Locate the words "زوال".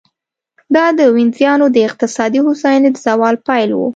3.05-3.35